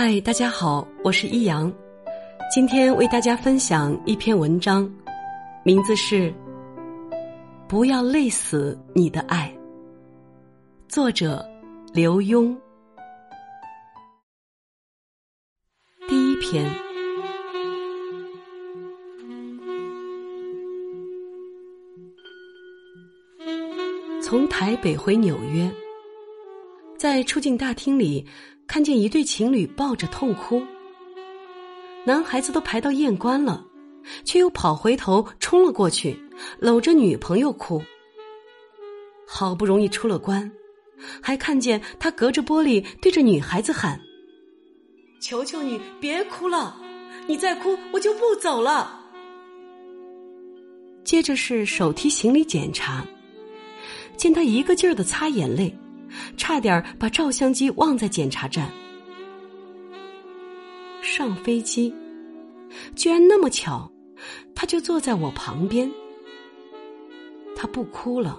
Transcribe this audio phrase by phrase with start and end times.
[0.00, 1.72] 嗨，大家好，我是易阳，
[2.54, 4.88] 今天为大家分享一篇文章，
[5.64, 6.30] 名字是
[7.66, 9.52] 《不要累死你的爱》，
[10.88, 11.44] 作者
[11.92, 12.56] 刘墉。
[16.06, 16.64] 第一篇，
[24.22, 25.68] 从台北回纽约，
[26.96, 28.24] 在出境大厅里。
[28.68, 30.62] 看见一对情侣抱着痛哭，
[32.04, 33.64] 男孩子都排到验关了，
[34.24, 36.14] 却又跑回头冲了过去，
[36.58, 37.82] 搂着女朋友哭。
[39.26, 40.52] 好不容易出了关，
[41.22, 43.98] 还看见他隔着玻璃对着女孩子喊
[45.18, 46.76] ：“求求你别哭了，
[47.26, 49.00] 你再哭我就不走了。”
[51.04, 53.02] 接着是手提行李检查，
[54.14, 55.74] 见他一个劲儿的擦眼泪。
[56.36, 58.70] 差点把照相机忘在检查站。
[61.02, 61.94] 上飞机，
[62.94, 63.90] 居然那么巧，
[64.54, 65.90] 他就坐在我旁边。
[67.56, 68.38] 他不哭了，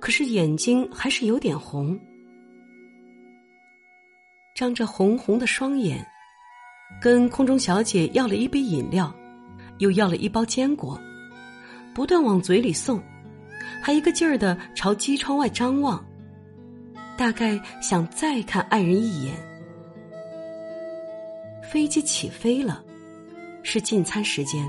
[0.00, 1.98] 可是眼睛还是有点红，
[4.54, 6.06] 张着红红的双眼，
[7.02, 9.14] 跟空中小姐要了一杯饮料，
[9.78, 10.98] 又要了一包坚果，
[11.94, 13.02] 不断往嘴里送，
[13.82, 16.02] 还一个劲儿的朝机窗外张望。
[17.16, 19.34] 大概想再看爱人一眼。
[21.62, 22.82] 飞机起飞了，
[23.62, 24.68] 是进餐时间，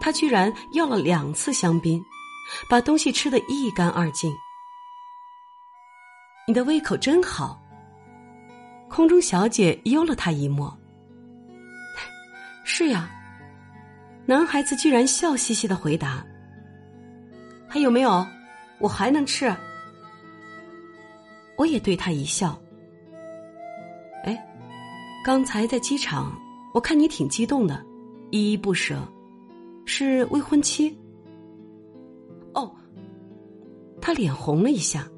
[0.00, 2.02] 他居然要了两次香槟，
[2.70, 4.32] 把东西吃得一干二净。
[6.48, 7.60] 你的胃口真好。
[8.88, 10.72] 空中小姐幽了他一默。
[12.64, 13.10] 是呀，
[14.26, 16.24] 男孩子居然笑嘻嘻的回答。
[17.68, 18.24] 还有没有？
[18.78, 19.52] 我还能吃。
[21.56, 22.60] 我也对他一笑。
[24.24, 24.46] 哎，
[25.24, 26.36] 刚才在机场，
[26.74, 27.84] 我看你挺激动的，
[28.30, 29.00] 依依不舍，
[29.84, 30.96] 是未婚妻？
[32.54, 32.74] 哦，
[34.00, 35.08] 他脸红了一下，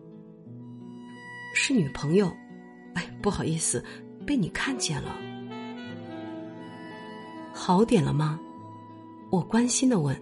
[1.54, 2.30] 是女朋友。
[2.94, 3.84] 哎，不好意思，
[4.26, 5.16] 被你看见了。
[7.52, 8.38] 好点了吗？
[9.30, 10.16] 我关心的问。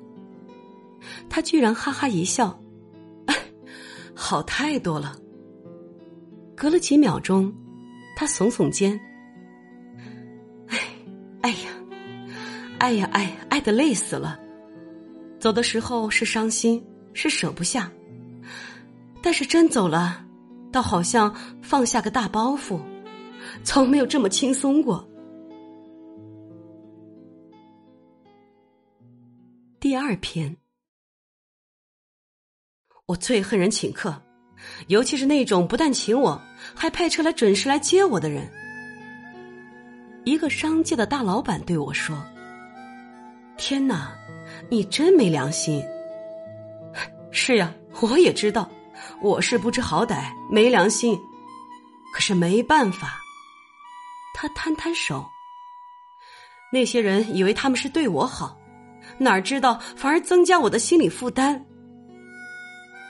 [1.29, 2.59] 他居然哈哈一笑，
[3.27, 3.35] 哎
[4.15, 5.17] 好太多了。
[6.57, 7.53] 隔了几秒钟，
[8.17, 8.99] 他耸耸肩，
[10.69, 10.81] 哎，
[11.43, 11.71] 哎呀，
[12.79, 14.41] 爱呀爱，爱的累死了。
[15.39, 17.93] 走的时候是伤心，是舍不下，
[19.23, 20.27] 但是真走了，
[20.73, 22.81] 倒好像放下个大包袱，
[23.63, 25.07] 从没有这么轻松过。
[29.79, 30.57] 第二篇，
[33.05, 34.26] 我最恨人请客。
[34.89, 36.41] 尤其是那种不但请我，
[36.75, 38.51] 还派车来准时来接我的人。
[40.25, 42.17] 一个商界的大老板对我说
[43.57, 44.13] ：“天哪，
[44.69, 45.85] 你真没良心！”
[47.31, 48.69] 是呀，我也知道，
[49.21, 51.19] 我是不知好歹，没良心。
[52.13, 53.19] 可是没办法。
[54.35, 55.25] 他摊摊手。
[56.73, 58.59] 那些人以为他们是对我好，
[59.19, 61.65] 哪知道反而增加我的心理负担。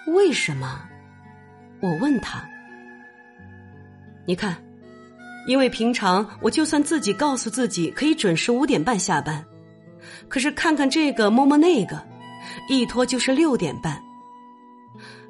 [0.08, 0.86] 为什么？
[1.86, 2.44] 我问他
[4.26, 4.56] ：“你看，
[5.46, 9.44] 因为平常我就算自己告诉自己可以准时五点半下班，
[10.28, 12.04] 可是看看这个摸摸那个，
[12.68, 14.02] 一拖就是六点半。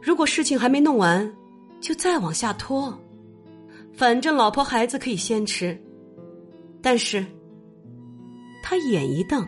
[0.00, 1.30] 如果事情还没弄完，
[1.78, 2.98] 就再往下拖。
[3.92, 5.78] 反正老婆孩子可以先吃，
[6.80, 7.24] 但是
[8.62, 9.46] 他眼一瞪，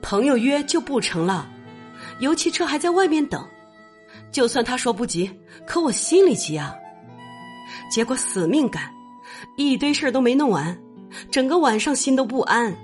[0.00, 1.50] 朋友约就不成了，
[2.20, 3.44] 油漆车还在外面等。”
[4.34, 5.30] 就算他说不急，
[5.64, 6.74] 可我心里急啊。
[7.88, 8.92] 结果死命赶，
[9.56, 10.76] 一堆事儿都没弄完，
[11.30, 12.76] 整个晚上心都不安。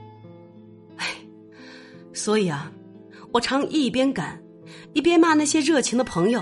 [0.96, 1.08] 唉，
[2.12, 2.70] 所以啊，
[3.32, 4.40] 我常一边赶，
[4.92, 6.40] 一边骂那些热情的朋友。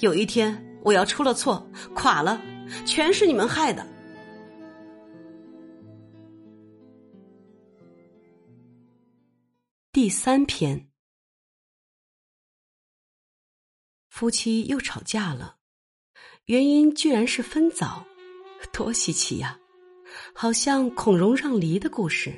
[0.00, 2.40] 有一天我要出了错，垮了，
[2.86, 3.86] 全是你们害的。
[9.92, 10.91] 第三篇。
[14.22, 15.56] 夫妻又吵架了，
[16.44, 18.06] 原因居然是分枣，
[18.72, 19.58] 多稀奇呀！
[20.32, 22.32] 好像孔融让梨的故事。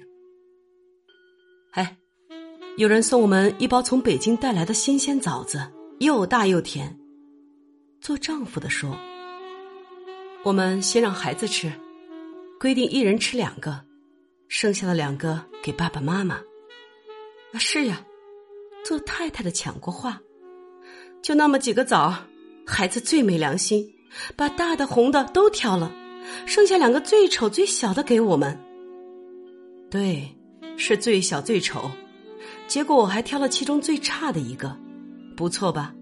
[1.73, 1.99] 哎，
[2.79, 6.99] 有人送我们一包从北京带来的新鲜枣子，又大又甜。
[8.01, 8.99] 做丈夫的说
[10.43, 11.71] ：“我们先让孩子吃，
[12.59, 13.85] 规定一人吃两个，
[14.49, 16.37] 剩下的两个给爸爸妈妈。”
[17.53, 18.03] 啊，是呀，
[18.87, 20.19] 做太太的抢过话。
[21.25, 22.15] 就那么几个枣，
[22.67, 23.82] 孩子最没良心，
[24.37, 25.91] 把大的红的都挑了，
[26.44, 28.55] 剩下两个最丑最小的给我们。
[29.91, 30.29] 对，
[30.76, 31.91] 是最小最丑。
[32.67, 34.76] 结果我还挑了其中最差的一个，
[35.35, 35.94] 不错吧？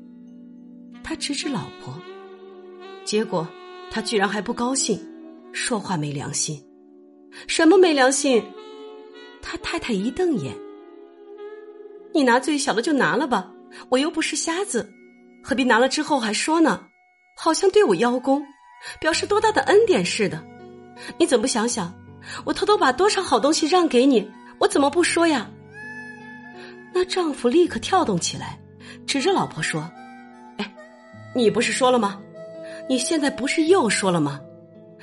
[1.04, 1.94] 他指指老婆，
[3.04, 3.46] 结果
[3.92, 4.98] 他居然还不高兴，
[5.52, 6.60] 说话没良心。
[7.46, 8.42] 什么没良心？
[9.40, 10.52] 他太太一瞪眼
[12.12, 13.52] ：“你拿最小的就拿了吧，
[13.88, 14.92] 我又不是瞎子，
[15.42, 16.86] 何必拿了之后还说呢？
[17.34, 18.44] 好像对我邀功，
[19.00, 20.42] 表示多大的恩典似的。
[21.18, 21.92] 你怎么不想想，
[22.44, 25.50] 我偷偷把多少好东西让给你，我怎么不说呀？”
[26.94, 28.60] 那丈夫立刻跳动起来，
[29.06, 29.90] 指着老婆说
[30.58, 30.74] ：“哎，
[31.34, 32.20] 你不是说了吗？
[32.88, 34.40] 你现在不是又说了吗？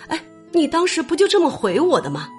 [0.07, 0.19] 哎，
[0.51, 2.29] 你当时不就这么回我的吗？”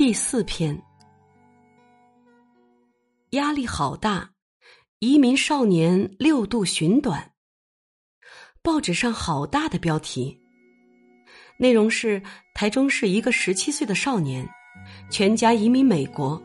[0.00, 0.80] 第四篇，
[3.32, 4.30] 压力好大，
[4.98, 7.32] 移民少年六度寻短。
[8.62, 10.40] 报纸上好大的标题。
[11.58, 12.22] 内容是
[12.54, 14.48] 台中市一个十七岁的少年，
[15.10, 16.42] 全家移民美国，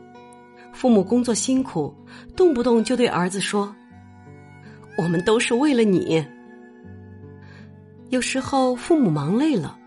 [0.74, 1.96] 父母工作辛苦，
[2.36, 3.74] 动不动就对儿子说
[5.02, 6.22] ：“我们都是为了你。”
[8.10, 9.78] 有时候父母忙累了，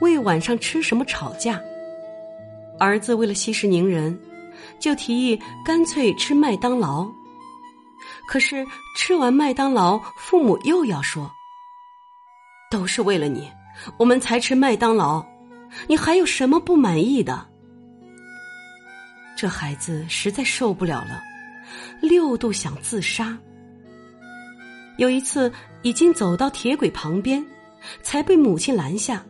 [0.00, 1.60] 为晚上吃什么吵架，
[2.80, 4.18] 儿子为了息事宁人，
[4.80, 7.06] 就提议干脆吃麦当劳。
[8.26, 8.66] 可是
[8.96, 11.30] 吃完麦当劳，父母又要说
[12.70, 13.48] ：“都是为了你。”
[13.96, 15.24] 我们才吃麦当劳，
[15.86, 17.46] 你还有什么不满意的？
[19.36, 21.22] 这孩子实在受不了了，
[22.02, 23.38] 六度想自杀。
[24.98, 25.50] 有一次，
[25.80, 27.42] 已经走到铁轨旁边，
[28.02, 29.24] 才被母亲拦下，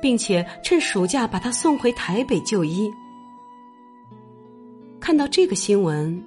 [0.00, 2.90] 并且趁暑假把他送回台北就医。
[5.00, 6.22] 看到这个新闻，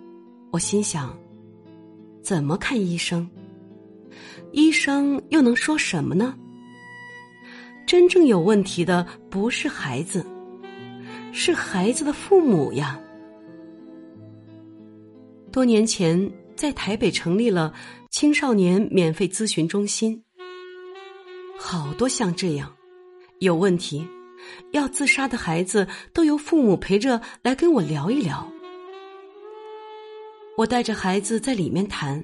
[0.52, 1.18] 我心想：
[2.22, 3.28] 怎么看医生？
[4.52, 6.36] 医生又能说什么呢？
[7.86, 10.26] 真正有问题的不是孩子，
[11.32, 13.00] 是孩子的父母呀。
[15.52, 17.74] 多年前在台北成立了
[18.12, 20.22] 青少年免费咨询中心，
[21.58, 22.72] 好多像这样
[23.40, 24.08] 有问题
[24.72, 28.48] 要自杀的孩子，都由父母陪着来跟我聊一聊。
[30.58, 32.24] 我带着孩子在里面谈，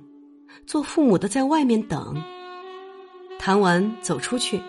[0.65, 2.21] 做父母的在外面等，
[3.37, 4.59] 谈完走出去。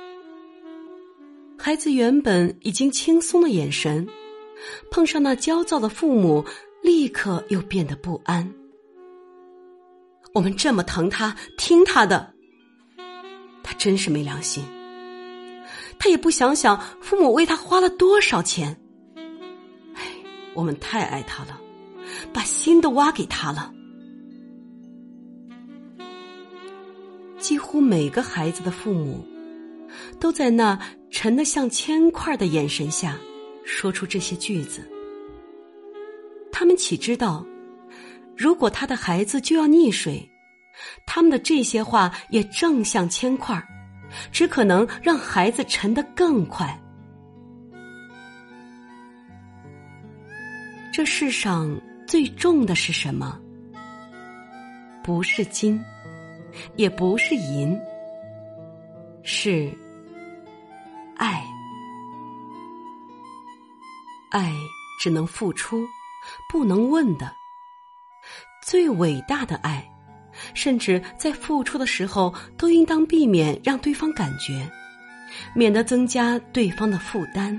[1.56, 4.06] 孩子原本已经轻松的眼神，
[4.90, 6.44] 碰上那焦躁的父母，
[6.82, 8.52] 立刻又变得不安。
[10.34, 12.34] 我们这么疼他，听他的，
[13.62, 14.62] 他真是没良心。
[16.04, 18.78] 他也不想想父母为他花了多少钱。
[19.94, 20.02] 哎，
[20.52, 21.58] 我们太爱他了，
[22.30, 23.72] 把心都挖给他了。
[27.38, 29.26] 几乎每个孩子的父母。
[30.20, 30.78] 都在那
[31.10, 33.16] 沉得像铅块的眼神下，
[33.64, 34.86] 说出这些句子。
[36.52, 37.46] 他们岂知道，
[38.36, 40.28] 如果他的孩子就要溺水，
[41.06, 43.56] 他们的这些话也正像铅块，
[44.32, 46.78] 只可能让孩子沉得更快。
[50.92, 51.76] 这世上
[52.06, 53.40] 最重的是什么？
[55.02, 55.82] 不是金，
[56.76, 57.78] 也不是银，
[59.22, 59.70] 是。
[61.16, 61.44] 爱，
[64.30, 64.52] 爱
[65.00, 65.86] 只能付出，
[66.50, 67.32] 不能问的。
[68.66, 69.88] 最伟大的爱，
[70.52, 74.68] 甚至在付出的时候，都应当避免让对方感觉，
[75.54, 77.58] 免得增加对方的负担。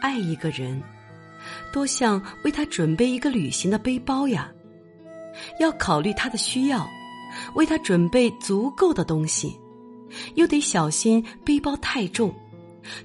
[0.00, 0.82] 爱一个人，
[1.72, 4.50] 多像为他准备一个旅行的背包呀，
[5.58, 6.88] 要考虑他的需要，
[7.54, 9.54] 为他准备足够的东西。
[10.34, 12.34] 又得小心背包太重，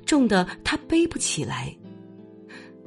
[0.07, 1.71] 重的他背不起来。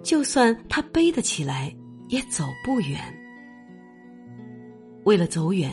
[0.03, 1.73] 就算他背得起来，
[2.09, 2.99] 也走不远。
[5.09, 5.73] 为了走远，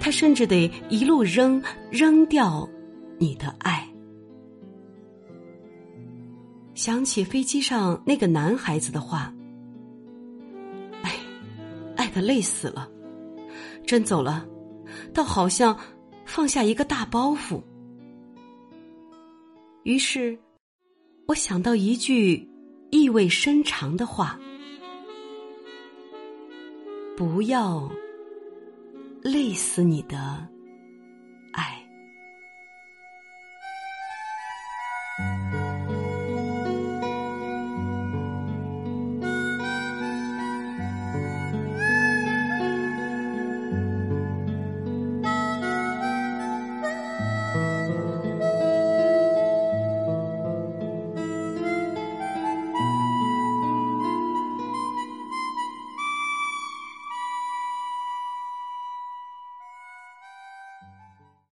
[0.00, 2.68] 他甚至得一路扔扔掉
[3.18, 3.88] 你的爱。
[6.74, 9.34] 想起飞机上那个男孩子的话
[11.02, 11.10] ：“哎，
[11.96, 12.88] 爱的累死了，
[13.84, 14.46] 真走了，
[15.12, 15.76] 倒好像……”
[16.24, 17.60] 放下一个大包袱，
[19.82, 20.38] 于是，
[21.26, 22.48] 我想到一句
[22.90, 24.38] 意味深长的话
[27.18, 27.90] ：“不要
[29.22, 30.18] 累死你的
[31.52, 31.81] 爱。